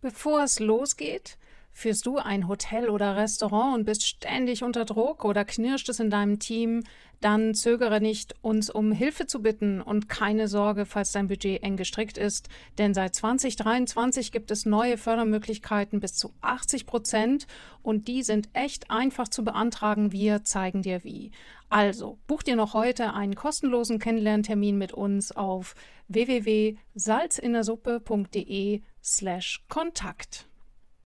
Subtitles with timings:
[0.00, 1.38] Bevor es losgeht,
[1.78, 6.08] Führst du ein Hotel oder Restaurant und bist ständig unter Druck oder knirscht es in
[6.08, 6.84] deinem Team,
[7.20, 11.76] dann zögere nicht, uns um Hilfe zu bitten und keine Sorge, falls dein Budget eng
[11.76, 12.48] gestrickt ist,
[12.78, 17.46] denn seit 2023 gibt es neue Fördermöglichkeiten bis zu 80 Prozent
[17.82, 20.12] und die sind echt einfach zu beantragen.
[20.12, 21.30] Wir zeigen dir wie.
[21.68, 25.74] Also, buch dir noch heute einen kostenlosen Kennenlerntermin mit uns auf
[26.08, 30.48] www.salzinnersuppe.de slash Kontakt.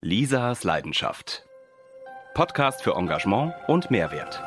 [0.00, 1.44] Lisas Leidenschaft.
[2.32, 4.42] Podcast für Engagement und Mehrwert.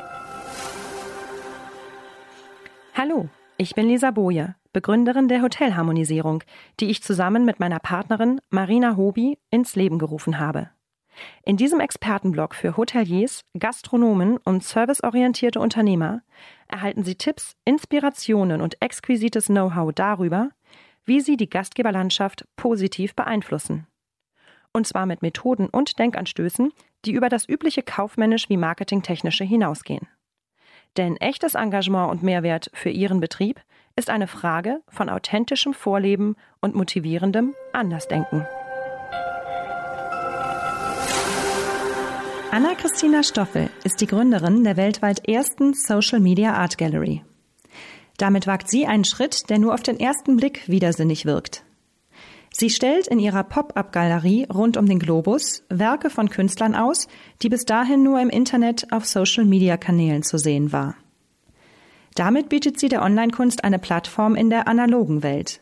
[2.94, 6.42] Hallo, ich bin Lisa Boje, Begründerin der Hotelharmonisierung,
[6.80, 10.70] die ich zusammen mit meiner Partnerin Marina Hobi ins Leben gerufen habe.
[11.44, 16.22] In diesem Expertenblog für Hoteliers, Gastronomen und serviceorientierte Unternehmer
[16.66, 20.50] erhalten Sie Tipps, Inspirationen und exquisites Know-how darüber,
[21.04, 23.86] wie Sie die Gastgeberlandschaft positiv beeinflussen
[24.74, 26.72] und zwar mit Methoden und Denkanstößen,
[27.04, 30.08] die über das übliche kaufmännisch wie marketingtechnische hinausgehen.
[30.96, 33.60] Denn echtes Engagement und Mehrwert für Ihren Betrieb
[33.96, 38.46] ist eine Frage von authentischem Vorleben und motivierendem Andersdenken.
[42.50, 47.22] Anna-Christina Stoffel ist die Gründerin der weltweit ersten Social Media Art Gallery.
[48.16, 51.64] Damit wagt sie einen Schritt, der nur auf den ersten Blick widersinnig wirkt.
[52.56, 57.08] Sie stellt in ihrer Pop-up-Galerie rund um den Globus Werke von Künstlern aus,
[57.42, 60.94] die bis dahin nur im Internet auf Social-Media-Kanälen zu sehen war.
[62.14, 65.60] Damit bietet sie der Online-Kunst eine Plattform in der analogen Welt.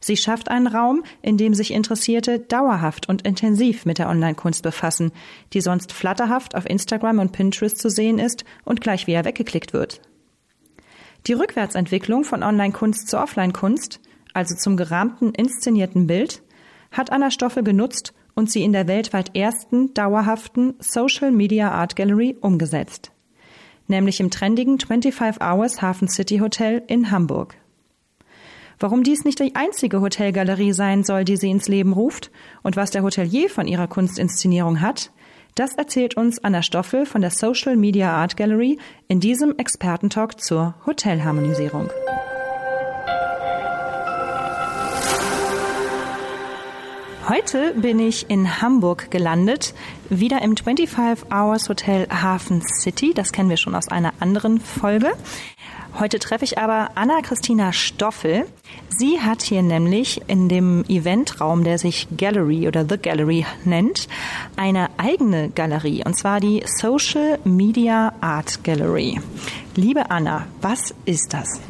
[0.00, 5.12] Sie schafft einen Raum, in dem sich Interessierte dauerhaft und intensiv mit der Online-Kunst befassen,
[5.54, 10.02] die sonst flatterhaft auf Instagram und Pinterest zu sehen ist und gleich wieder weggeklickt wird.
[11.26, 14.00] Die Rückwärtsentwicklung von Online-Kunst zur Offline-Kunst
[14.38, 16.42] also zum gerahmten, inszenierten Bild,
[16.92, 22.36] hat Anna Stoffel genutzt und sie in der weltweit ersten dauerhaften Social Media Art Gallery
[22.40, 23.10] umgesetzt.
[23.88, 27.56] Nämlich im trendigen 25 Hours Hafen City Hotel in Hamburg.
[28.78, 32.30] Warum dies nicht die einzige Hotelgalerie sein soll, die sie ins Leben ruft
[32.62, 35.10] und was der Hotelier von ihrer Kunstinszenierung hat,
[35.58, 40.76] das erzählt uns Anna Stoffel von der Social Media Art Gallery in diesem Expertentalk zur
[40.86, 41.90] Hotelharmonisierung.
[47.28, 49.74] Heute bin ich in Hamburg gelandet,
[50.08, 53.12] wieder im 25 Hours Hotel Hafen City.
[53.12, 55.12] Das kennen wir schon aus einer anderen Folge.
[55.96, 58.46] Heute treffe ich aber Anna-Christina Stoffel.
[58.88, 64.06] Sie hat hier nämlich in dem Eventraum, der sich Gallery oder The Gallery nennt,
[64.56, 69.20] eine eigene Galerie, und zwar die Social Media Art Gallery.
[69.74, 71.60] Liebe Anna, was ist das?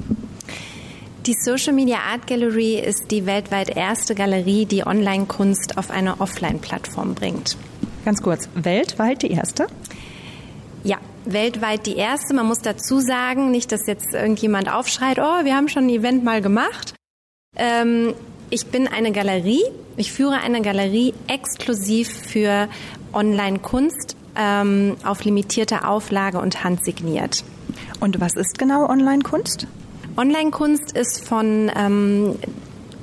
[1.27, 7.15] Die Social Media Art Gallery ist die weltweit erste Galerie, die Online-Kunst auf eine Offline-Plattform
[7.15, 7.57] bringt.
[8.05, 9.67] Ganz kurz, weltweit die erste?
[10.85, 12.35] Ja, weltweit die erste.
[12.35, 16.25] Man muss dazu sagen, nicht, dass jetzt irgendjemand aufschreit, oh, wir haben schon ein Event
[16.25, 16.95] mal gemacht.
[17.57, 18.15] Ähm,
[18.51, 19.65] ich bin eine Galerie.
[19.97, 22.69] Ich führe eine Galerie exklusiv für
[23.13, 27.45] Online-Kunst ähm, auf limitierte Auflage und handsigniert.
[28.01, 29.67] Und was ist genau Online-Kunst?
[30.17, 32.37] Online-Kunst ist von ähm,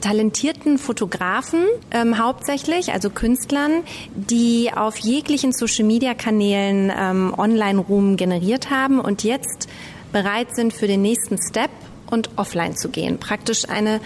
[0.02, 3.84] talentierten Fotografen ähm, hauptsächlich, also Künstlern,
[4.16, 9.68] die auf jeglichen Social-Media-Kanälen ähm, Online-Ruhm generiert haben und jetzt
[10.12, 11.72] bereit sind für den nächsten Step
[12.08, 13.18] und offline zu gehen.
[13.20, 14.00] Praktisch eine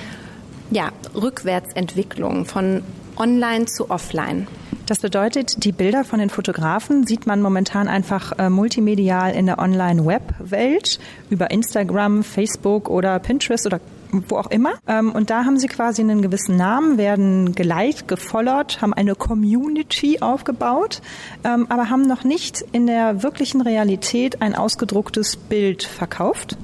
[0.72, 2.83] ja, Rückwärtsentwicklung von
[3.17, 4.47] online zu offline.
[4.85, 9.59] Das bedeutet, die Bilder von den Fotografen sieht man momentan einfach äh, multimedial in der
[9.59, 13.79] Online-Web-Welt über Instagram, Facebook oder Pinterest oder
[14.11, 14.73] wo auch immer.
[14.87, 20.19] Ähm, und da haben sie quasi einen gewissen Namen, werden geliked, gefollowt, haben eine Community
[20.21, 21.01] aufgebaut,
[21.43, 26.57] ähm, aber haben noch nicht in der wirklichen Realität ein ausgedrucktes Bild verkauft.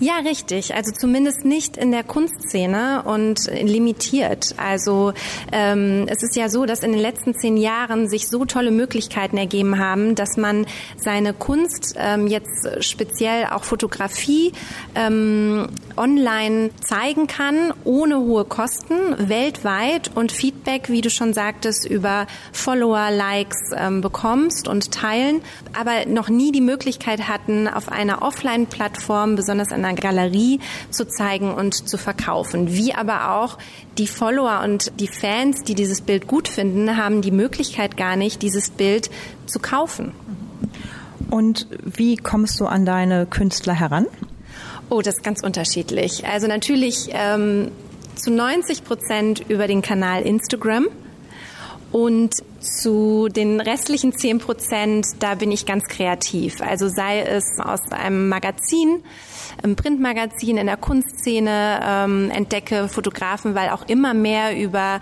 [0.00, 0.74] Ja, richtig.
[0.74, 4.54] Also zumindest nicht in der Kunstszene und limitiert.
[4.56, 5.12] Also
[5.50, 9.36] ähm, es ist ja so, dass in den letzten zehn Jahren sich so tolle Möglichkeiten
[9.36, 14.52] ergeben haben, dass man seine Kunst ähm, jetzt speziell auch Fotografie
[14.94, 18.94] ähm, online zeigen kann, ohne hohe Kosten,
[19.28, 25.40] weltweit und Feedback, wie du schon sagtest, über Follower, Likes ähm, bekommst und teilen,
[25.76, 31.52] aber noch nie die Möglichkeit hatten, auf einer Offline-Plattform, besonders an einer Galerie zu zeigen
[31.52, 32.72] und zu verkaufen.
[32.74, 33.58] Wie aber auch
[33.96, 38.42] die Follower und die Fans, die dieses Bild gut finden, haben die Möglichkeit gar nicht,
[38.42, 39.10] dieses Bild
[39.46, 40.12] zu kaufen.
[41.30, 44.06] Und wie kommst du an deine Künstler heran?
[44.90, 46.26] Oh, das ist ganz unterschiedlich.
[46.26, 47.70] Also natürlich ähm,
[48.14, 50.86] zu 90 Prozent über den Kanal Instagram
[51.90, 56.60] Und zu den restlichen 10 Prozent, da bin ich ganz kreativ.
[56.60, 59.02] Also sei es aus einem Magazin,
[59.62, 65.00] im Printmagazin, in der Kunstszene ähm, entdecke Fotografen, weil auch immer mehr über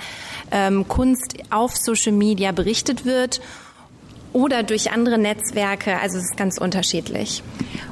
[0.51, 3.41] ähm, Kunst auf Social Media berichtet wird
[4.37, 5.99] oder durch andere Netzwerke.
[5.99, 7.43] Also es ist ganz unterschiedlich.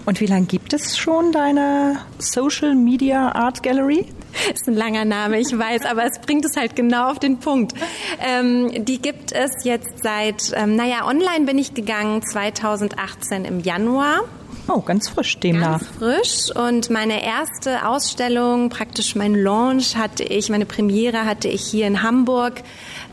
[0.05, 4.07] Und wie lange gibt es schon deine Social Media Art Gallery?
[4.53, 7.73] Ist ein langer Name, ich weiß, aber es bringt es halt genau auf den Punkt.
[8.21, 14.21] Ähm, die gibt es jetzt seit, ähm, naja, online bin ich gegangen 2018 im Januar.
[14.67, 15.81] Oh, ganz frisch demnach.
[15.81, 16.57] Ganz frisch.
[16.57, 22.03] Und meine erste Ausstellung, praktisch mein Launch hatte ich, meine Premiere hatte ich hier in
[22.03, 22.63] Hamburg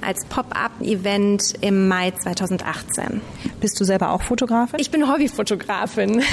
[0.01, 3.21] als Pop-up-Event im Mai 2018.
[3.59, 4.79] Bist du selber auch Fotografin?
[4.79, 6.23] Ich bin Hobbyfotografin.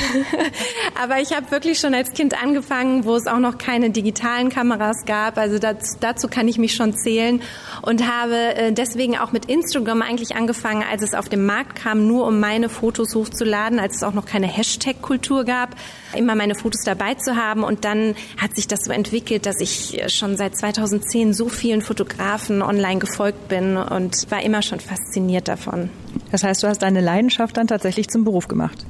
[1.03, 5.05] Aber ich habe wirklich schon als Kind angefangen, wo es auch noch keine digitalen Kameras
[5.05, 5.37] gab.
[5.37, 7.43] Also das, dazu kann ich mich schon zählen
[7.82, 12.06] und habe äh, deswegen auch mit Instagram eigentlich angefangen, als es auf den Markt kam,
[12.06, 15.76] nur um meine Fotos hochzuladen, als es auch noch keine Hashtag-Kultur gab,
[16.17, 17.62] immer meine Fotos dabei zu haben.
[17.62, 22.62] Und dann hat sich das so entwickelt, dass ich schon seit 2010 so vielen Fotografen
[22.62, 25.90] online gefolgt bin und war immer schon fasziniert davon.
[26.31, 28.87] Das heißt, du hast deine Leidenschaft dann tatsächlich zum Beruf gemacht?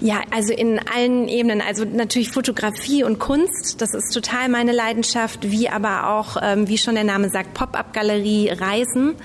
[0.00, 1.60] Ja, also in allen Ebenen.
[1.60, 6.78] Also natürlich Fotografie und Kunst, das ist total meine Leidenschaft, wie aber auch, ähm, wie
[6.78, 9.16] schon der Name sagt, Pop-up-Galerie, Reisen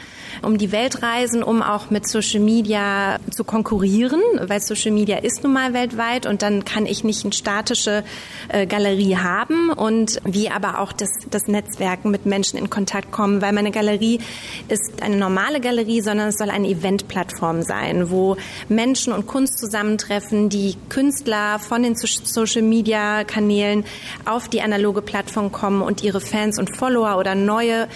[0.41, 5.43] um die Welt reisen, um auch mit Social Media zu konkurrieren, weil Social Media ist
[5.43, 8.03] nun mal weltweit und dann kann ich nicht eine statische
[8.49, 13.41] äh, Galerie haben und wie aber auch das, das Netzwerken mit Menschen in Kontakt kommen,
[13.41, 14.19] weil meine Galerie
[14.67, 18.37] ist eine normale Galerie, sondern es soll eine Eventplattform sein, wo
[18.69, 23.85] Menschen und Kunst zusammentreffen, die Künstler von den Social Media Kanälen
[24.25, 27.87] auf die analoge Plattform kommen und ihre Fans und Follower oder neue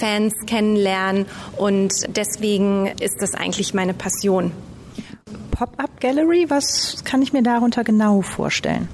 [0.00, 4.52] Fans kennenlernen und und deswegen ist das eigentlich meine Passion.
[5.50, 8.88] Pop-up Gallery, was kann ich mir darunter genau vorstellen?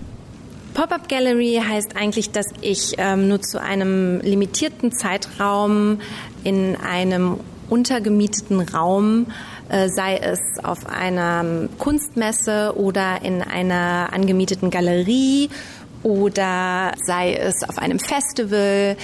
[0.74, 6.00] Pop-up Gallery heißt eigentlich, dass ich ähm, nur zu einem limitierten Zeitraum
[6.42, 7.38] in einem
[7.68, 9.26] untergemieteten Raum,
[9.68, 15.50] äh, sei es auf einer Kunstmesse oder in einer angemieteten Galerie
[16.02, 18.96] oder sei es auf einem Festival,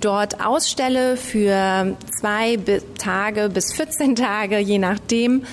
[0.00, 2.58] dort ausstelle für zwei
[2.98, 5.44] Tage bis 14 Tage, je nachdem.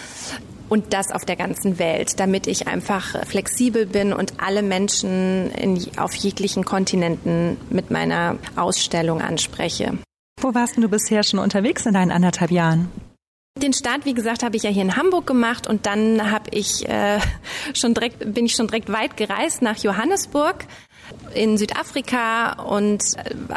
[0.70, 5.80] Und das auf der ganzen Welt, damit ich einfach flexibel bin und alle Menschen in,
[5.98, 9.98] auf jeglichen Kontinenten mit meiner Ausstellung anspreche.
[10.42, 12.92] Wo warst du bisher schon unterwegs in deinen anderthalb Jahren?
[13.58, 16.88] Den Start, wie gesagt, habe ich ja hier in Hamburg gemacht und dann habe ich
[16.88, 17.20] äh,
[17.74, 20.66] schon direkt bin ich schon direkt weit gereist nach Johannesburg
[21.34, 23.04] in Südafrika und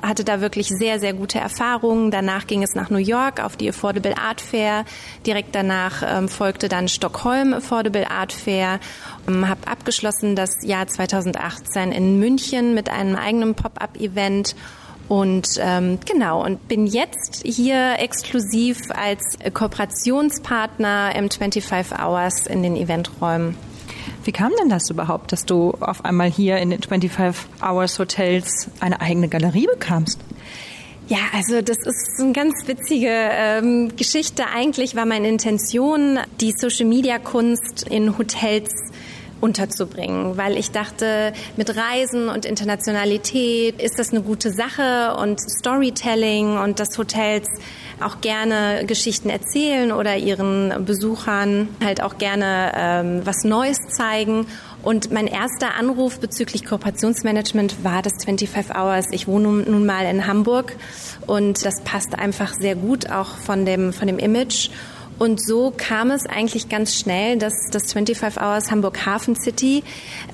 [0.02, 2.10] hatte da wirklich sehr, sehr gute Erfahrungen.
[2.10, 4.84] Danach ging es nach New York auf die Affordable Art Fair.
[5.26, 8.80] Direkt danach ähm, folgte dann Stockholm Affordable Art Fair.
[9.26, 14.54] Ähm, habe abgeschlossen das Jahr 2018 in München mit einem eigenen Pop-up-Event.
[15.08, 22.76] Und ähm, genau, und bin jetzt hier exklusiv als Kooperationspartner im 25 Hours in den
[22.76, 23.56] Eventräumen.
[24.24, 28.68] Wie kam denn das überhaupt, dass du auf einmal hier in den 25 Hours Hotels
[28.80, 30.18] eine eigene Galerie bekamst?
[31.08, 34.44] Ja, also das ist eine ganz witzige ähm, Geschichte.
[34.54, 38.70] Eigentlich war meine Intention, die Social Media Kunst in Hotels
[39.40, 46.58] unterzubringen, weil ich dachte, mit Reisen und Internationalität ist das eine gute Sache und Storytelling
[46.58, 47.48] und dass Hotels
[48.02, 54.46] auch gerne Geschichten erzählen oder ihren Besuchern halt auch gerne ähm, was Neues zeigen.
[54.82, 59.06] Und mein erster Anruf bezüglich Kooperationsmanagement war das 25 Hours.
[59.12, 60.74] Ich wohne nun mal in Hamburg
[61.26, 64.70] und das passt einfach sehr gut auch von dem, von dem Image.
[65.20, 69.84] Und so kam es eigentlich ganz schnell, dass das 25 Hours Hamburg Hafen City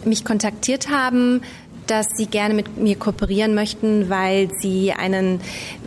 [0.04, 1.42] mich kontaktiert haben,
[1.86, 5.40] dass sie gerne mit mir kooperieren möchten, weil sie einen,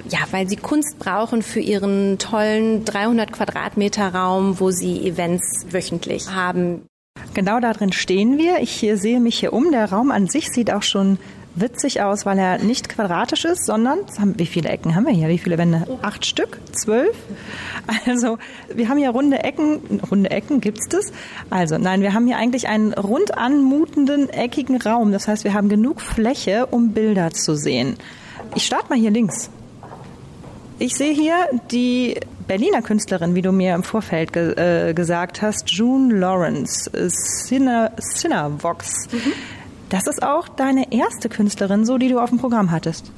[0.10, 6.30] ja, weil sie Kunst brauchen für ihren tollen 300 Quadratmeter Raum, wo sie Events wöchentlich
[6.30, 6.86] haben.
[7.34, 8.60] Genau da drin stehen wir.
[8.60, 9.72] Ich sehe mich hier um.
[9.72, 11.20] Der Raum an sich sieht auch schon
[11.60, 15.28] witzig aus, weil er nicht quadratisch ist, sondern haben, wie viele Ecken haben wir hier?
[15.28, 15.86] Wie viele Wände?
[16.02, 16.60] Acht Stück?
[16.72, 17.16] Zwölf?
[18.06, 18.38] Also
[18.74, 20.00] wir haben hier runde Ecken.
[20.12, 21.12] Runde Ecken gibt's das?
[21.50, 25.12] Also nein, wir haben hier eigentlich einen rund anmutenden eckigen Raum.
[25.12, 27.98] Das heißt, wir haben genug Fläche, um Bilder zu sehen.
[28.56, 29.50] Ich starte mal hier links.
[30.78, 31.36] Ich sehe hier
[31.72, 34.54] die Berliner Künstlerin, wie du mir im Vorfeld ge
[34.90, 39.08] äh, gesagt hast, June Lawrence, äh, Cinna, Cinavox.
[39.12, 39.34] Mhm.
[39.90, 43.12] Das ist auch deine erste Künstlerin, so die du auf dem Programm hattest.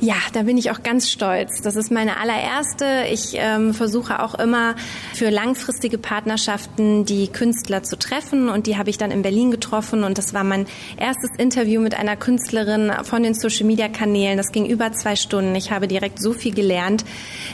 [0.00, 1.62] Ja, da bin ich auch ganz stolz.
[1.62, 3.06] Das ist meine allererste.
[3.10, 4.74] Ich ähm, versuche auch immer
[5.14, 10.04] für langfristige Partnerschaften die Künstler zu treffen und die habe ich dann in Berlin getroffen
[10.04, 10.66] und das war mein
[10.98, 14.36] erstes Interview mit einer Künstlerin von den Social Media Kanälen.
[14.36, 15.54] Das ging über zwei Stunden.
[15.54, 17.04] Ich habe direkt so viel gelernt.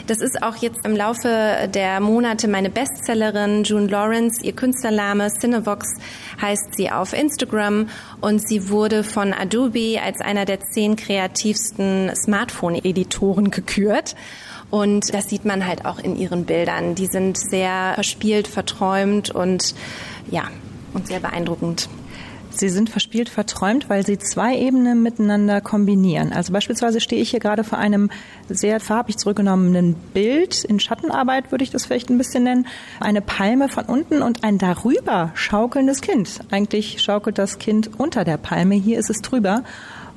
[0.07, 4.43] Das ist auch jetzt im Laufe der Monate meine Bestsellerin June Lawrence.
[4.43, 5.87] Ihr Künstlername Cinevox
[6.41, 13.51] heißt sie auf Instagram und sie wurde von Adobe als einer der zehn kreativsten Smartphone-Editoren
[13.51, 14.15] gekürt.
[14.69, 16.95] Und das sieht man halt auch in ihren Bildern.
[16.95, 19.75] Die sind sehr verspielt, verträumt und
[20.29, 20.49] ja,
[20.93, 21.89] und sehr beeindruckend.
[22.51, 26.33] Sie sind verspielt verträumt, weil Sie zwei Ebenen miteinander kombinieren.
[26.33, 28.09] Also beispielsweise stehe ich hier gerade vor einem
[28.49, 30.63] sehr farbig zurückgenommenen Bild.
[30.63, 32.67] In Schattenarbeit würde ich das vielleicht ein bisschen nennen.
[32.99, 36.41] Eine Palme von unten und ein darüber schaukelndes Kind.
[36.51, 38.75] Eigentlich schaukelt das Kind unter der Palme.
[38.75, 39.63] Hier ist es drüber.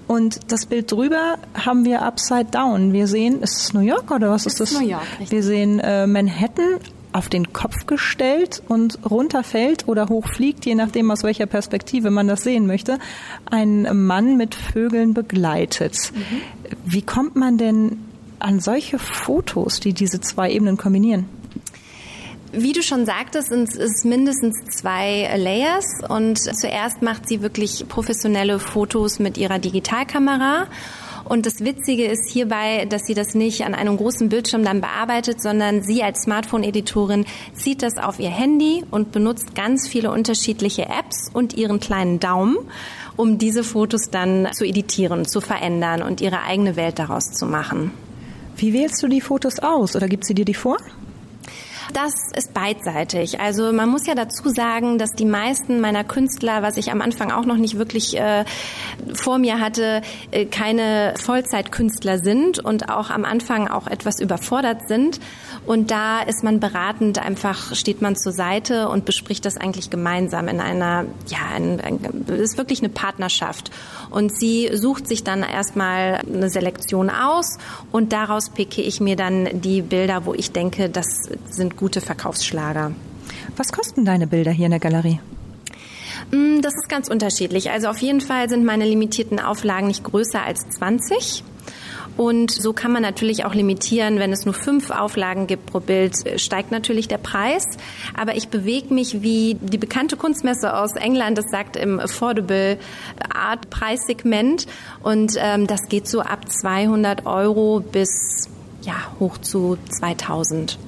[0.06, 2.92] Und das Bild drüber haben wir upside down.
[2.92, 4.72] Wir sehen, ist es New York oder was ist das?
[4.72, 5.30] New York, richtig.
[5.30, 6.78] Wir sehen äh, Manhattan
[7.14, 12.42] auf den Kopf gestellt und runterfällt oder hochfliegt, je nachdem aus welcher Perspektive man das
[12.42, 12.98] sehen möchte,
[13.48, 15.96] ein Mann mit Vögeln begleitet.
[16.12, 16.40] Mhm.
[16.84, 17.98] Wie kommt man denn
[18.40, 21.26] an solche Fotos, die diese zwei Ebenen kombinieren?
[22.50, 28.58] Wie du schon sagtest, sind es mindestens zwei Layers und zuerst macht sie wirklich professionelle
[28.58, 30.66] Fotos mit ihrer Digitalkamera
[31.24, 35.40] und das Witzige ist hierbei, dass sie das nicht an einem großen Bildschirm dann bearbeitet,
[35.40, 41.30] sondern sie als Smartphone-Editorin zieht das auf ihr Handy und benutzt ganz viele unterschiedliche Apps
[41.32, 42.56] und ihren kleinen Daumen,
[43.16, 47.90] um diese Fotos dann zu editieren, zu verändern und ihre eigene Welt daraus zu machen.
[48.56, 50.76] Wie wählst du die Fotos aus oder gibt sie dir die vor?
[51.94, 53.38] Das ist beidseitig.
[53.38, 57.30] Also man muss ja dazu sagen, dass die meisten meiner Künstler, was ich am Anfang
[57.30, 58.44] auch noch nicht wirklich äh,
[59.12, 65.20] vor mir hatte, äh, keine Vollzeitkünstler sind und auch am Anfang auch etwas überfordert sind.
[65.66, 70.48] Und da ist man beratend, einfach steht man zur Seite und bespricht das eigentlich gemeinsam
[70.48, 73.70] in einer, ja, ein, ein, ist wirklich eine Partnerschaft.
[74.10, 77.58] Und sie sucht sich dann erstmal eine Selektion aus
[77.92, 81.06] und daraus picke ich mir dann die Bilder, wo ich denke, das
[81.50, 82.92] sind gute Verkaufsschlager.
[83.56, 85.20] Was kosten deine Bilder hier in der Galerie?
[86.30, 87.70] Mm, das ist ganz unterschiedlich.
[87.70, 91.44] Also auf jeden Fall sind meine limitierten Auflagen nicht größer als 20.
[92.16, 96.14] Und so kann man natürlich auch limitieren, wenn es nur fünf Auflagen gibt pro Bild,
[96.40, 97.64] steigt natürlich der Preis.
[98.16, 102.78] Aber ich bewege mich wie die bekannte Kunstmesse aus England, das sagt im Affordable
[103.34, 104.66] Art Preissegment.
[105.02, 108.48] Und ähm, das geht so ab 200 Euro bis
[108.82, 110.78] ja, hoch zu 2000.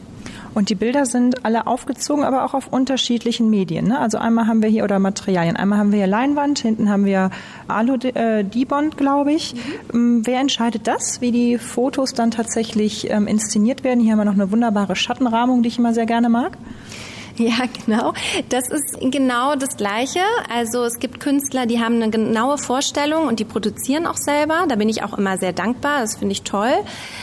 [0.57, 3.89] Und die Bilder sind alle aufgezogen, aber auch auf unterschiedlichen Medien.
[3.89, 3.99] Ne?
[3.99, 7.29] Also einmal haben wir hier, oder Materialien, einmal haben wir hier Leinwand, hinten haben wir
[7.69, 9.55] Alu-Dibond, äh, glaube ich.
[9.93, 10.27] Mhm.
[10.27, 14.01] Wer entscheidet das, wie die Fotos dann tatsächlich ähm, inszeniert werden?
[14.01, 16.57] Hier haben wir noch eine wunderbare Schattenrahmung, die ich immer sehr gerne mag.
[17.47, 18.15] Ja, genau.
[18.49, 20.21] Das ist genau das Gleiche.
[20.53, 24.65] Also es gibt Künstler, die haben eine genaue Vorstellung und die produzieren auch selber.
[24.69, 26.01] Da bin ich auch immer sehr dankbar.
[26.01, 26.73] Das finde ich toll.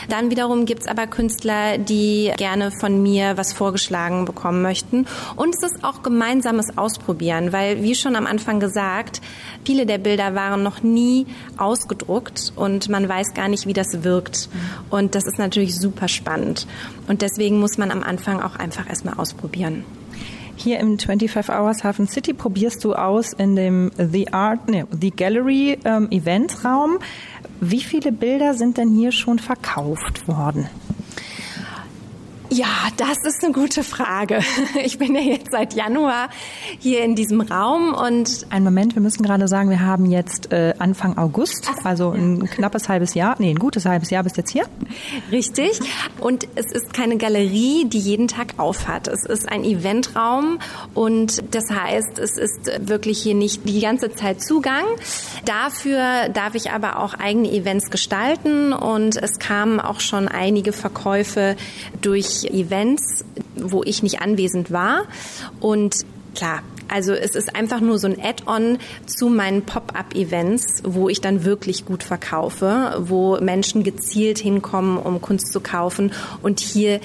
[0.08, 5.06] Dann wiederum gibt es aber Künstler, die gerne von mir was vorgeschlagen bekommen möchten.
[5.34, 9.20] Und es ist auch gemeinsames Ausprobieren, weil wie schon am Anfang gesagt,
[9.64, 14.48] viele der Bilder waren noch nie ausgedruckt und man weiß gar nicht, wie das wirkt.
[14.90, 16.68] Und das ist natürlich super spannend.
[17.08, 19.84] Und deswegen muss man am Anfang auch einfach erstmal ausprobieren.
[20.56, 25.10] Hier im 25 Hours Hafen City probierst du aus in dem The Art, nee, The
[25.10, 26.98] Gallery ähm, Eventraum.
[27.60, 30.68] Wie viele Bilder sind denn hier schon verkauft worden?
[32.54, 34.38] Ja, das ist eine gute Frage.
[34.84, 36.28] Ich bin ja jetzt seit Januar
[36.78, 40.74] hier in diesem Raum und ein Moment, wir müssen gerade sagen, wir haben jetzt äh,
[40.78, 42.46] Anfang August, Ach, also ein ja.
[42.46, 44.66] knappes halbes Jahr, nee, ein gutes halbes Jahr bist jetzt hier.
[45.32, 45.80] Richtig.
[46.20, 49.08] Und es ist keine Galerie, die jeden Tag aufhat.
[49.08, 50.58] Es ist ein Eventraum
[50.92, 54.84] und das heißt, es ist wirklich hier nicht die ganze Zeit Zugang.
[55.44, 61.56] Dafür darf ich aber auch eigene Events gestalten und es kamen auch schon einige Verkäufe
[62.00, 63.24] durch Events,
[63.56, 65.04] wo ich nicht anwesend war.
[65.60, 71.20] Und klar, also es ist einfach nur so ein Add-on zu meinen Pop-up-Events, wo ich
[71.20, 76.12] dann wirklich gut verkaufe, wo Menschen gezielt hinkommen, um Kunst zu kaufen.
[76.42, 77.00] Und hier,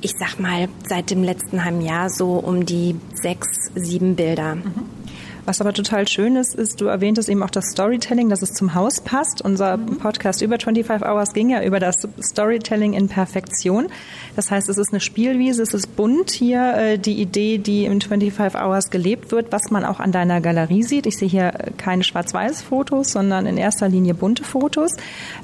[0.00, 4.56] ich sag mal, seit dem letzten halben Jahr so um die sechs, sieben Bilder.
[4.56, 4.99] Mhm.
[5.46, 8.74] Was aber total schön ist, ist, du erwähntest eben auch das Storytelling, dass es zum
[8.74, 9.42] Haus passt.
[9.42, 9.98] Unser mhm.
[9.98, 13.88] Podcast über 25 Hours ging ja über das Storytelling in Perfektion.
[14.36, 18.00] Das heißt, es ist eine Spielwiese, es ist bunt hier, äh, die Idee, die im
[18.00, 21.06] 25 Hours gelebt wird, was man auch an deiner Galerie sieht.
[21.06, 24.96] Ich sehe hier keine Schwarz-Weiß-Fotos, sondern in erster Linie bunte Fotos.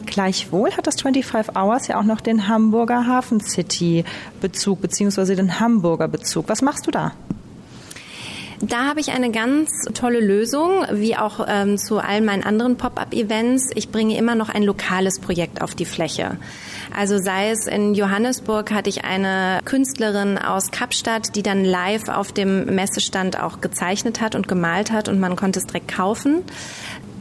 [0.04, 4.04] Gleichwohl hat das 25 Hours ja auch noch den Hamburger Hafen City
[4.40, 6.48] Bezug, beziehungsweise den Hamburger Bezug.
[6.48, 7.12] Was machst du da?
[8.62, 13.70] Da habe ich eine ganz tolle Lösung, wie auch ähm, zu allen meinen anderen Pop-up-Events.
[13.74, 16.38] Ich bringe immer noch ein lokales Projekt auf die Fläche.
[16.96, 22.32] Also sei es in Johannesburg hatte ich eine Künstlerin aus Kapstadt, die dann live auf
[22.32, 26.42] dem Messestand auch gezeichnet hat und gemalt hat und man konnte es direkt kaufen.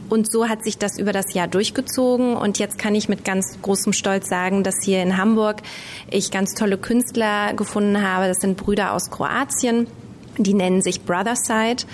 [0.08, 2.36] Und so hat sich das über das Jahr durchgezogen.
[2.36, 5.62] Und jetzt kann ich mit ganz großem Stolz sagen, dass hier in Hamburg
[6.10, 8.28] ich ganz tolle Künstler gefunden habe.
[8.28, 9.88] Das sind Brüder aus Kroatien
[10.38, 11.84] die nennen sich Brotherside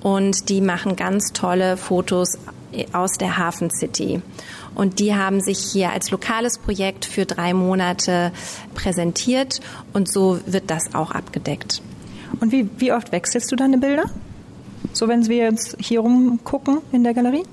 [0.00, 2.38] und die machen ganz tolle Fotos
[2.92, 4.22] aus der Hafen City.
[4.74, 8.32] Und die haben sich hier als lokales Projekt für drei Monate
[8.74, 9.60] präsentiert
[9.92, 11.82] und so wird das auch abgedeckt.
[12.40, 14.04] Und wie, wie oft wechselst du deine Bilder?
[14.92, 17.44] So, wenn wir jetzt hier rumgucken in der Galerie?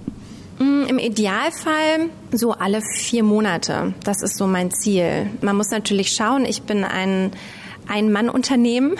[0.59, 3.93] Mm, Im Idealfall so alle vier Monate.
[4.03, 5.29] Das ist so mein Ziel.
[5.41, 7.31] Man muss natürlich schauen, ich bin ein
[7.87, 8.97] ein-Mann-Unternehmen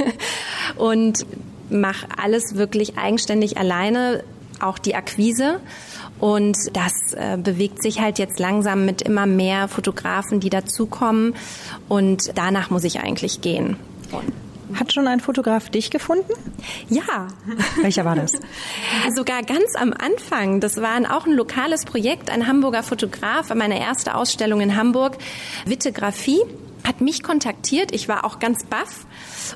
[0.76, 1.26] und
[1.70, 4.24] mache alles wirklich eigenständig alleine,
[4.60, 5.60] auch die Akquise.
[6.20, 11.34] Und das äh, bewegt sich halt jetzt langsam mit immer mehr Fotografen, die dazukommen.
[11.88, 13.76] Und danach muss ich eigentlich gehen.
[14.74, 16.32] Hat schon ein Fotograf dich gefunden?
[16.88, 17.28] Ja.
[17.80, 18.32] Welcher war das?
[19.16, 20.60] Sogar ganz am Anfang.
[20.60, 25.18] Das war auch ein lokales Projekt, ein Hamburger Fotograf, meine erste Ausstellung in Hamburg,
[25.66, 26.40] Vitegraphie
[26.84, 27.92] hat mich kontaktiert.
[27.92, 29.06] Ich war auch ganz baff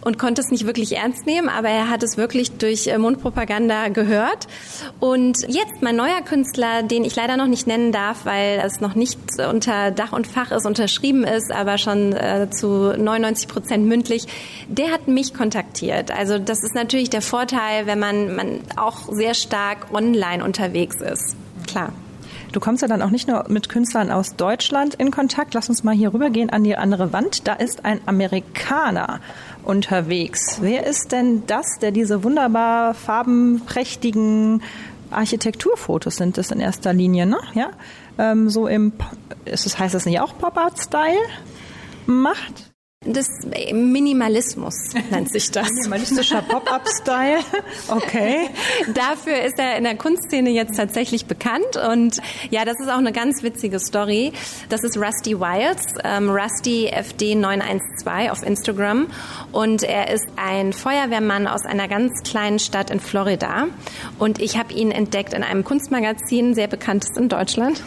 [0.04, 3.88] und konnte es nicht wirklich ernst nehmen, aber er hat es wirklich durch äh, Mundpropaganda
[3.88, 4.46] gehört.
[5.00, 8.94] Und jetzt mein neuer Künstler, den ich leider noch nicht nennen darf, weil es noch
[8.94, 9.18] nicht
[9.50, 14.26] unter Dach und Fach ist, unterschrieben ist, aber schon äh, zu 99 Prozent mündlich,
[14.68, 16.10] der hat mich kontaktiert.
[16.10, 21.36] Also das ist natürlich der Vorteil, wenn man, man auch sehr stark online unterwegs ist.
[21.66, 21.92] Klar.
[22.56, 25.52] Du kommst ja dann auch nicht nur mit Künstlern aus Deutschland in Kontakt.
[25.52, 27.46] Lass uns mal hier rübergehen an die andere Wand.
[27.46, 29.20] Da ist ein Amerikaner
[29.62, 30.56] unterwegs.
[30.62, 34.62] Wer ist denn das, der diese wunderbar farbenprächtigen
[35.10, 37.36] Architekturfotos sind das in erster Linie, ne?
[37.52, 37.72] Ja,
[38.16, 38.94] ähm, so im,
[39.44, 41.26] ist das heißt das nicht auch Pop-Art-Style
[42.06, 42.72] macht?
[43.12, 43.28] Des
[43.72, 44.74] Minimalismus
[45.10, 45.68] nennt sich das.
[45.70, 47.38] Minimalistischer Pop-up-Style.
[47.88, 48.48] Okay.
[48.94, 53.12] Dafür ist er in der Kunstszene jetzt tatsächlich bekannt und ja, das ist auch eine
[53.12, 54.32] ganz witzige Story.
[54.68, 59.06] Das ist Rusty Wiles, ähm, Rusty FD 912 auf Instagram
[59.52, 63.66] und er ist ein Feuerwehrmann aus einer ganz kleinen Stadt in Florida
[64.18, 67.82] und ich habe ihn entdeckt in einem Kunstmagazin, sehr bekanntes in Deutschland.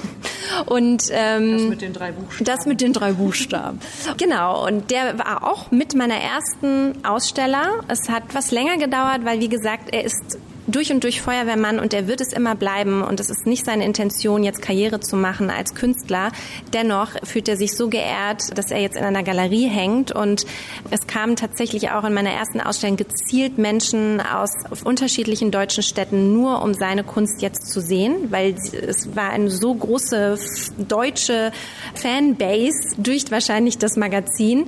[0.65, 2.45] Und ähm, das mit den drei Buchstaben.
[2.45, 3.79] Das mit den drei Buchstaben.
[4.17, 4.65] Genau.
[4.65, 7.81] Und der war auch mit meiner ersten Aussteller.
[7.87, 10.37] Es hat was länger gedauert, weil wie gesagt, er ist
[10.71, 13.85] durch und durch Feuerwehrmann und er wird es immer bleiben und es ist nicht seine
[13.85, 16.31] Intention, jetzt Karriere zu machen als Künstler.
[16.73, 20.45] Dennoch fühlt er sich so geehrt, dass er jetzt in einer Galerie hängt und
[20.91, 24.51] es kamen tatsächlich auch in meiner ersten Ausstellung gezielt Menschen aus
[24.83, 29.73] unterschiedlichen deutschen Städten nur um seine Kunst jetzt zu sehen, weil es war eine so
[29.73, 30.37] große
[30.77, 31.51] deutsche
[31.95, 34.67] Fanbase durch wahrscheinlich das Magazin.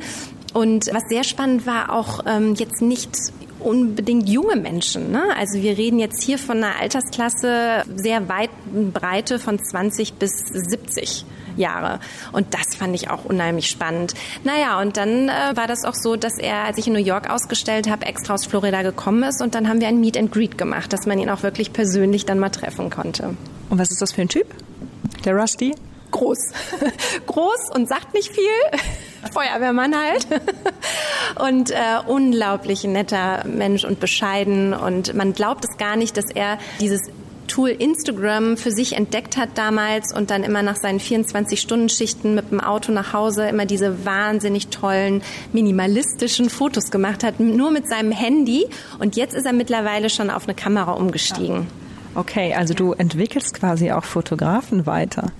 [0.53, 3.09] Und was sehr spannend war, auch ähm, jetzt nicht
[3.63, 5.11] unbedingt junge Menschen.
[5.11, 5.23] Ne?
[5.37, 8.49] Also wir reden jetzt hier von einer Altersklasse sehr weit
[8.93, 11.25] Breite von 20 bis 70.
[11.57, 11.99] Jahre.
[12.31, 14.13] Und das fand ich auch unheimlich spannend.
[14.43, 17.29] Naja, und dann äh, war das auch so, dass er, als ich in New York
[17.29, 20.57] ausgestellt habe, extra aus Florida gekommen ist und dann haben wir ein Meet and Greet
[20.57, 23.35] gemacht, dass man ihn auch wirklich persönlich dann mal treffen konnte.
[23.69, 24.47] Und was ist das für ein Typ?
[25.25, 25.75] Der Rusty?
[26.11, 26.37] Groß.
[27.27, 28.79] Groß und sagt nicht viel.
[29.33, 30.27] Feuerwehrmann halt.
[31.39, 31.75] und äh,
[32.07, 34.73] unglaublich netter Mensch und bescheiden.
[34.73, 37.09] Und man glaubt es gar nicht, dass er dieses
[37.51, 42.61] Tool Instagram für sich entdeckt hat damals und dann immer nach seinen 24-Stunden-Schichten mit dem
[42.61, 48.67] Auto nach Hause immer diese wahnsinnig tollen, minimalistischen Fotos gemacht hat, nur mit seinem Handy.
[48.99, 51.67] Und jetzt ist er mittlerweile schon auf eine Kamera umgestiegen.
[52.13, 55.31] Okay, also du entwickelst quasi auch Fotografen weiter.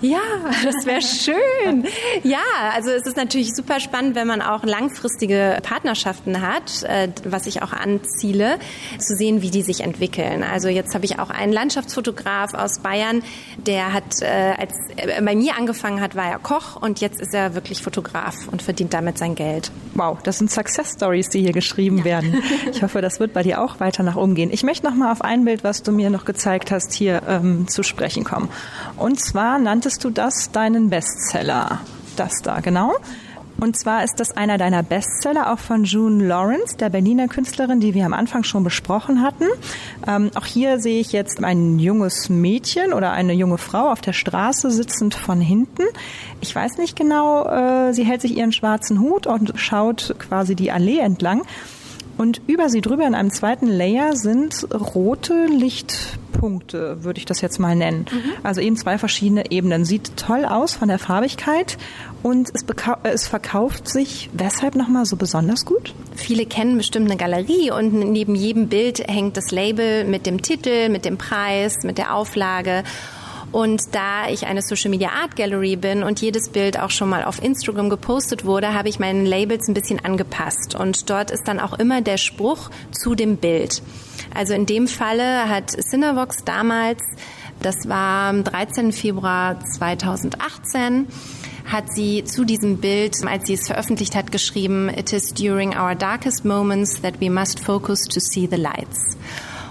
[0.00, 0.20] Ja,
[0.64, 1.86] das wäre schön.
[2.22, 2.38] Ja,
[2.72, 7.62] also es ist natürlich super spannend, wenn man auch langfristige Partnerschaften hat, äh, was ich
[7.62, 8.58] auch anziele,
[8.98, 10.44] zu sehen, wie die sich entwickeln.
[10.44, 13.22] Also jetzt habe ich auch einen Landschaftsfotograf aus Bayern,
[13.58, 17.34] der hat, äh, als er bei mir angefangen hat, war er Koch und jetzt ist
[17.34, 19.72] er wirklich Fotograf und verdient damit sein Geld.
[19.94, 22.04] Wow, das sind Success Stories, die hier geschrieben ja.
[22.04, 22.42] werden.
[22.70, 24.50] Ich hoffe, das wird bei dir auch weiter nach oben gehen.
[24.52, 27.68] Ich möchte noch mal auf ein Bild, was du mir noch gezeigt hast, hier ähm,
[27.68, 28.48] zu sprechen kommen.
[28.96, 31.80] Und zwar nanntest du das deinen Bestseller.
[32.16, 32.96] Das da, genau.
[33.60, 37.92] Und zwar ist das einer deiner Bestseller, auch von June Lawrence, der Berliner Künstlerin, die
[37.92, 39.44] wir am Anfang schon besprochen hatten.
[40.08, 44.14] Ähm, auch hier sehe ich jetzt ein junges Mädchen oder eine junge Frau auf der
[44.14, 45.82] Straße sitzend von hinten.
[46.40, 50.72] Ich weiß nicht genau, äh, sie hält sich ihren schwarzen Hut und schaut quasi die
[50.72, 51.42] Allee entlang.
[52.20, 57.58] Und über sie drüber in einem zweiten Layer sind rote Lichtpunkte, würde ich das jetzt
[57.58, 58.04] mal nennen.
[58.12, 58.32] Mhm.
[58.42, 59.86] Also eben zwei verschiedene Ebenen.
[59.86, 61.78] Sieht toll aus von der Farbigkeit
[62.22, 62.66] und es,
[63.04, 65.94] es verkauft sich weshalb nochmal so besonders gut?
[66.14, 70.90] Viele kennen bestimmt eine Galerie und neben jedem Bild hängt das Label mit dem Titel,
[70.90, 72.84] mit dem Preis, mit der Auflage.
[73.52, 77.24] Und da ich eine Social Media Art Gallery bin und jedes Bild auch schon mal
[77.24, 80.76] auf Instagram gepostet wurde, habe ich meine Labels ein bisschen angepasst.
[80.76, 83.82] Und dort ist dann auch immer der Spruch zu dem Bild.
[84.34, 87.00] Also in dem Falle hat Cinebox damals,
[87.60, 88.92] das war am 13.
[88.92, 91.08] Februar 2018,
[91.66, 95.94] hat sie zu diesem Bild, als sie es veröffentlicht hat, geschrieben, It is during our
[95.94, 99.16] darkest moments that we must focus to see the lights.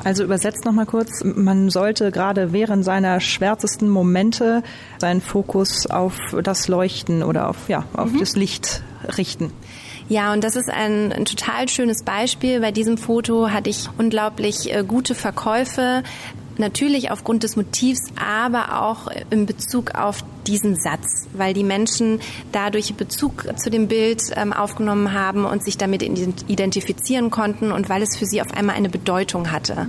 [0.03, 4.63] Also übersetzt nochmal kurz, man sollte gerade während seiner schwärzesten Momente
[4.97, 8.19] seinen Fokus auf das Leuchten oder auf, ja, auf mhm.
[8.19, 8.81] das Licht
[9.17, 9.51] richten.
[10.09, 12.61] Ja, und das ist ein, ein, total schönes Beispiel.
[12.61, 16.01] Bei diesem Foto hatte ich unglaublich äh, gute Verkäufe.
[16.59, 22.19] Natürlich aufgrund des Motivs, aber auch in Bezug auf diesen Satz, weil die Menschen
[22.51, 28.01] dadurch Bezug zu dem Bild ähm, aufgenommen haben und sich damit identifizieren konnten und weil
[28.01, 29.87] es für sie auf einmal eine Bedeutung hatte.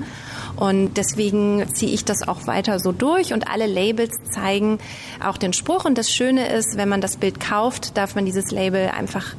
[0.54, 4.78] Und deswegen ziehe ich das auch weiter so durch und alle Labels zeigen
[5.24, 5.84] auch den Spruch.
[5.84, 9.34] Und das Schöne ist, wenn man das Bild kauft, darf man dieses Label einfach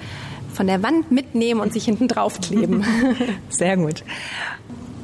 [0.54, 2.84] von der Wand mitnehmen und sich hinten drauf kleben.
[3.50, 4.04] Sehr gut.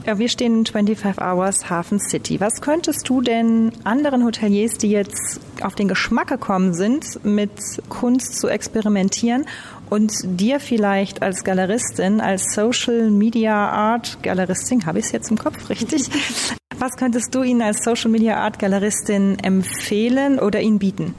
[0.08, 2.39] Ja, wir stehen in 25 Hours Hafen City.
[2.39, 7.52] Was könntest du denn anderen Hoteliers, die jetzt auf den Geschmack gekommen sind, mit
[7.89, 9.46] Kunst zu experimentieren
[9.89, 15.38] und dir vielleicht als Galeristin, als Social Media Art Galeristin, habe ich es jetzt im
[15.38, 16.04] Kopf richtig?
[16.80, 21.15] Was könntest du ihnen als Social Media Art Galeristin empfehlen oder ihnen bieten?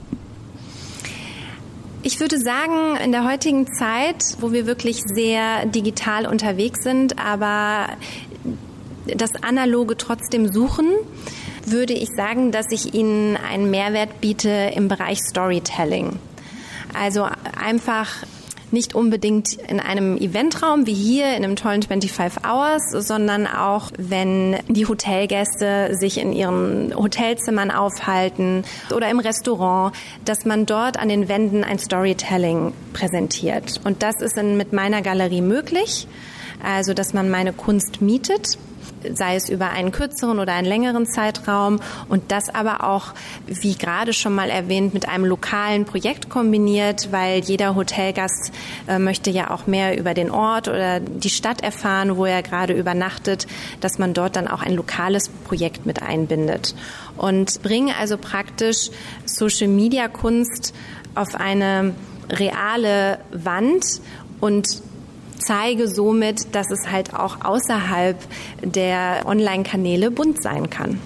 [2.03, 7.89] Ich würde sagen, in der heutigen Zeit, wo wir wirklich sehr digital unterwegs sind, aber
[9.17, 10.87] das Analoge trotzdem suchen,
[11.65, 16.19] würde ich sagen, dass ich Ihnen einen Mehrwert biete im Bereich Storytelling.
[16.95, 17.27] Also
[17.61, 18.25] einfach
[18.71, 24.57] nicht unbedingt in einem Eventraum wie hier in einem tollen 25 Hours, sondern auch wenn
[24.69, 29.95] die Hotelgäste sich in ihren Hotelzimmern aufhalten oder im Restaurant,
[30.25, 33.81] dass man dort an den Wänden ein Storytelling präsentiert.
[33.85, 36.07] Und das ist mit meiner Galerie möglich.
[36.63, 38.59] Also, dass man meine Kunst mietet
[39.15, 43.15] sei es über einen kürzeren oder einen längeren Zeitraum und das aber auch,
[43.47, 48.53] wie gerade schon mal erwähnt, mit einem lokalen Projekt kombiniert, weil jeder Hotelgast
[48.87, 52.73] äh, möchte ja auch mehr über den Ort oder die Stadt erfahren, wo er gerade
[52.73, 53.47] übernachtet,
[53.81, 56.75] dass man dort dann auch ein lokales Projekt mit einbindet.
[57.17, 58.91] Und bringe also praktisch
[59.25, 60.75] Social Media Kunst
[61.15, 61.95] auf eine
[62.31, 64.01] reale Wand
[64.41, 64.83] und
[65.39, 68.17] zeige somit, dass es halt auch außerhalb
[68.63, 71.01] der Online-Kanäle bunt sein kann.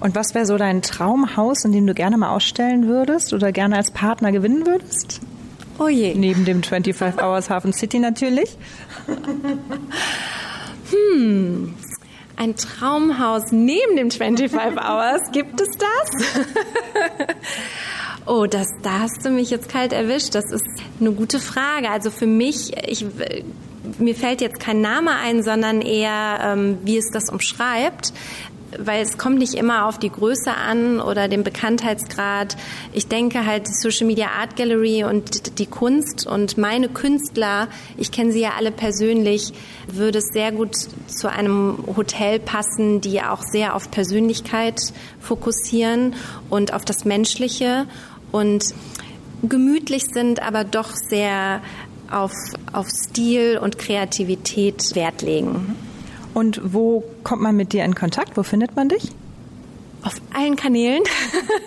[0.00, 3.76] Und was wäre so dein Traumhaus, in dem du gerne mal ausstellen würdest oder gerne
[3.76, 5.20] als Partner gewinnen würdest?
[5.78, 6.14] Oh je.
[6.14, 8.56] Neben dem 25 Hours Hafen City natürlich.
[10.90, 11.74] hm.
[12.36, 16.36] Ein Traumhaus neben dem 25 Hours, gibt es das?
[18.26, 20.34] Oh, das, da hast du mich jetzt kalt erwischt.
[20.34, 20.64] Das ist
[21.00, 21.90] eine gute Frage.
[21.90, 23.06] Also für mich, ich,
[23.98, 28.12] mir fällt jetzt kein Name ein, sondern eher, ähm, wie es das umschreibt
[28.78, 32.56] weil es kommt nicht immer auf die Größe an oder den Bekanntheitsgrad.
[32.92, 38.12] Ich denke halt die Social Media Art Gallery und die Kunst und meine Künstler, ich
[38.12, 39.52] kenne sie ja alle persönlich,
[39.86, 44.80] würde es sehr gut zu einem Hotel passen, die auch sehr auf Persönlichkeit
[45.20, 46.14] fokussieren
[46.50, 47.86] und auf das Menschliche
[48.32, 48.64] und
[49.42, 51.60] gemütlich sind, aber doch sehr
[52.10, 52.32] auf,
[52.72, 55.76] auf Stil und Kreativität Wert legen.
[56.34, 58.36] Und wo kommt man mit dir in Kontakt?
[58.36, 59.10] Wo findet man dich?
[60.02, 61.02] Auf allen Kanälen.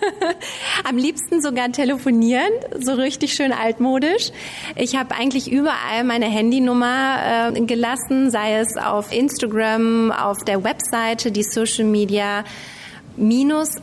[0.87, 4.31] Am liebsten sogar telefonieren, so richtig schön altmodisch.
[4.75, 11.31] Ich habe eigentlich überall meine Handynummer äh, gelassen, sei es auf Instagram, auf der Webseite,
[11.31, 12.45] die Social Media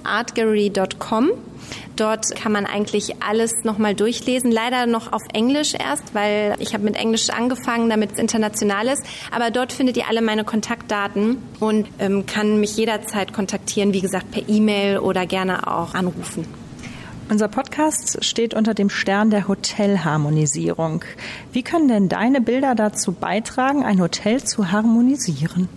[0.04, 1.30] artgallery.com.
[1.96, 4.50] Dort kann man eigentlich alles nochmal durchlesen.
[4.50, 9.02] Leider noch auf Englisch erst, weil ich habe mit Englisch angefangen, damit es international ist.
[9.30, 14.30] Aber dort findet ihr alle meine Kontaktdaten und ähm, kann mich jederzeit kontaktieren, wie gesagt,
[14.30, 16.46] per E-Mail oder gerne auch anrufen.
[17.28, 21.04] Unser Podcast steht unter dem Stern der Hotelharmonisierung.
[21.50, 25.68] Wie können denn deine Bilder dazu beitragen, ein Hotel zu harmonisieren?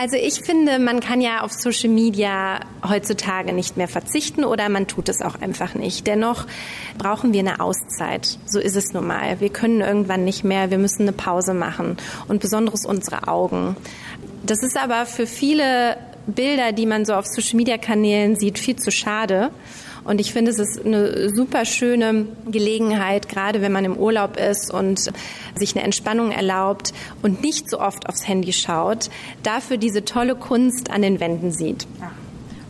[0.00, 4.86] Also ich finde, man kann ja auf Social Media heutzutage nicht mehr verzichten oder man
[4.86, 6.06] tut es auch einfach nicht.
[6.06, 6.46] Dennoch
[6.98, 8.38] brauchen wir eine Auszeit.
[8.46, 9.40] So ist es nun mal.
[9.40, 10.70] Wir können irgendwann nicht mehr.
[10.70, 11.96] Wir müssen eine Pause machen
[12.28, 13.74] und besonders unsere Augen.
[14.46, 15.96] Das ist aber für viele
[16.28, 19.50] Bilder, die man so auf Social Media Kanälen sieht, viel zu schade.
[20.08, 24.72] Und ich finde, es ist eine super schöne Gelegenheit, gerade wenn man im Urlaub ist
[24.72, 25.10] und
[25.54, 29.10] sich eine Entspannung erlaubt und nicht so oft aufs Handy schaut,
[29.42, 31.86] dafür diese tolle Kunst an den Wänden sieht.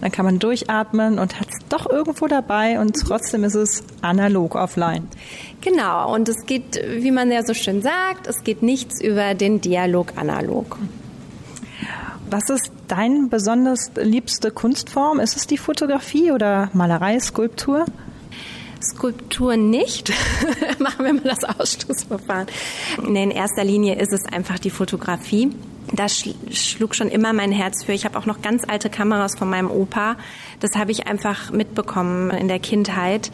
[0.00, 4.56] Dann kann man durchatmen und hat es doch irgendwo dabei und trotzdem ist es analog
[4.56, 5.06] offline.
[5.60, 9.60] Genau, und es geht, wie man ja so schön sagt, es geht nichts über den
[9.60, 10.76] Dialog analog.
[12.30, 15.20] Was ist deine besonders liebste Kunstform?
[15.20, 17.86] Ist es die Fotografie oder Malerei, Skulptur?
[18.82, 20.12] Skulptur nicht.
[20.78, 22.46] Machen wir mal das Ausschlussverfahren.
[22.98, 25.52] in erster Linie ist es einfach die Fotografie
[25.92, 27.92] da schlug schon immer mein Herz für.
[27.92, 30.16] Ich habe auch noch ganz alte Kameras von meinem Opa.
[30.60, 33.30] Das habe ich einfach mitbekommen in der Kindheit.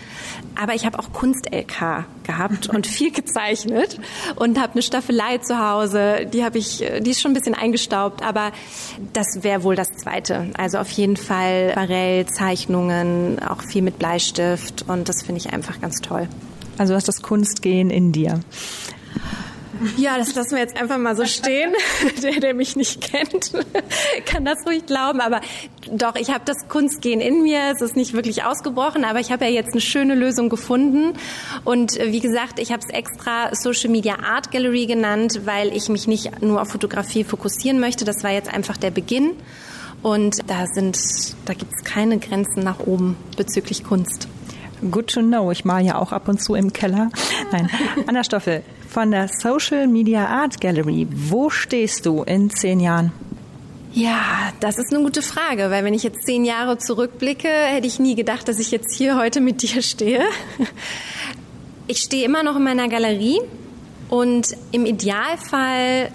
[0.60, 4.00] Aber ich habe auch Kunst-LK gehabt und viel gezeichnet
[4.36, 6.26] und habe eine Staffelei zu Hause.
[6.32, 8.52] Die habe ich, die ist schon ein bisschen eingestaubt, aber
[9.12, 10.50] das wäre wohl das Zweite.
[10.56, 15.80] Also auf jeden Fall Aquarell, Zeichnungen, auch viel mit Bleistift und das finde ich einfach
[15.80, 16.28] ganz toll.
[16.78, 18.40] Also hast das Kunstgehen in dir.
[19.96, 21.72] Ja, das lassen wir jetzt einfach mal so stehen.
[22.22, 23.52] Der, der mich nicht kennt,
[24.26, 25.20] kann das ruhig glauben.
[25.20, 25.40] Aber
[25.90, 27.72] doch, ich habe das Kunstgehen in mir.
[27.72, 31.14] Es ist nicht wirklich ausgebrochen, aber ich habe ja jetzt eine schöne Lösung gefunden.
[31.64, 35.88] Und äh, wie gesagt, ich habe es extra Social Media Art Gallery genannt, weil ich
[35.88, 38.04] mich nicht nur auf Fotografie fokussieren möchte.
[38.04, 39.32] Das war jetzt einfach der Beginn.
[40.02, 40.98] Und da sind,
[41.46, 44.28] da gibt es keine Grenzen nach oben bezüglich Kunst.
[44.90, 45.50] Good to know.
[45.50, 47.10] Ich mal ja auch ab und zu im Keller.
[47.52, 47.70] Nein.
[48.06, 48.62] Anna Stoffel,
[48.94, 51.08] von der Social Media Art Gallery.
[51.10, 53.10] Wo stehst du in zehn Jahren?
[53.92, 57.98] Ja, das ist eine gute Frage, weil wenn ich jetzt zehn Jahre zurückblicke, hätte ich
[57.98, 60.22] nie gedacht, dass ich jetzt hier heute mit dir stehe.
[61.88, 63.40] Ich stehe immer noch in meiner Galerie
[64.10, 66.12] und im Idealfall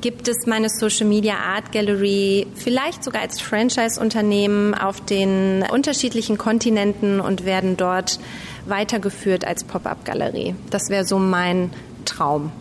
[0.00, 7.20] gibt es meine Social Media Art Gallery vielleicht sogar als Franchise-Unternehmen auf den unterschiedlichen Kontinenten
[7.20, 8.20] und werden dort
[8.66, 10.54] weitergeführt als Pop-up-Galerie.
[10.70, 11.70] Das wäre so mein
[12.04, 12.52] Traum.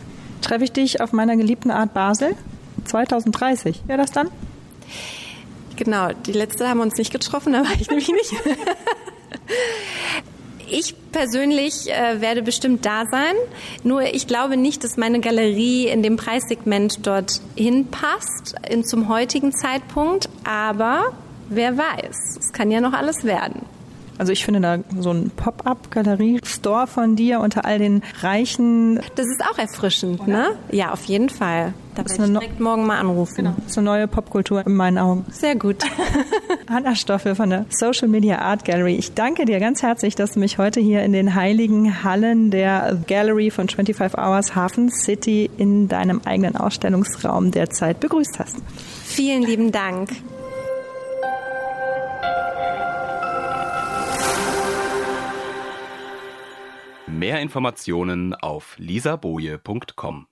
[0.41, 2.35] Treffe ich dich auf meiner geliebten Art Basel?
[2.85, 3.83] 2030.
[3.87, 4.29] Wäre das dann?
[5.75, 8.33] Genau, die letzte haben uns nicht getroffen, da war ich nämlich nicht.
[10.75, 13.35] Ich persönlich äh, werde bestimmt da sein.
[13.83, 19.53] Nur ich glaube nicht, dass meine Galerie in dem Preissegment dort hinpasst in, zum heutigen
[19.53, 20.29] Zeitpunkt.
[20.43, 21.13] Aber
[21.49, 23.67] wer weiß, es kann ja noch alles werden.
[24.17, 28.99] Also ich finde da so ein Pop-up-Galerie-Store von dir unter all den reichen.
[29.15, 30.51] Das ist auch erfrischend, ne?
[30.71, 31.73] Ja, auf jeden Fall.
[31.95, 33.35] Da werde ich direkt morgen mal anrufen.
[33.37, 33.55] Genau.
[33.67, 35.25] So neue Popkultur in meinen Augen.
[35.29, 35.77] Sehr gut.
[36.67, 38.95] Anna Stoffel von der Social Media Art Gallery.
[38.95, 42.97] Ich danke dir ganz herzlich, dass du mich heute hier in den heiligen Hallen der
[43.07, 48.57] Gallery von 25 Hours Hafen City in deinem eigenen Ausstellungsraum derzeit begrüßt hast.
[49.05, 50.09] Vielen lieben Dank.
[57.23, 60.27] Mehr Informationen auf lisaboje.com.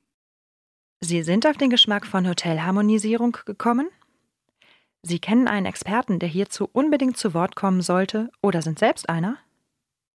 [0.99, 3.87] Sie sind auf den Geschmack von Hotelharmonisierung gekommen?
[5.01, 9.37] Sie kennen einen Experten, der hierzu unbedingt zu Wort kommen sollte, oder sind selbst einer?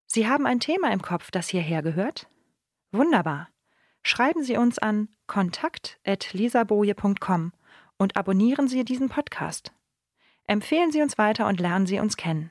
[0.05, 2.29] Sie haben ein Thema im Kopf, das hierher gehört?
[2.93, 3.49] Wunderbar.
[4.03, 7.53] Schreiben Sie uns an kontakt.lisaboje.com
[7.97, 9.73] und abonnieren Sie diesen Podcast.
[10.47, 12.51] Empfehlen Sie uns weiter und lernen Sie uns kennen.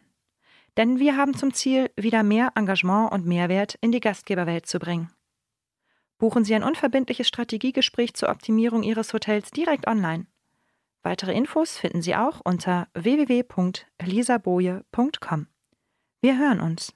[0.77, 5.11] Denn wir haben zum Ziel, wieder mehr Engagement und Mehrwert in die Gastgeberwelt zu bringen.
[6.17, 10.27] Buchen Sie ein unverbindliches Strategiegespräch zur Optimierung Ihres Hotels direkt online.
[11.03, 15.47] Weitere Infos finden Sie auch unter www.elisaboje.com.
[16.21, 16.95] Wir hören uns.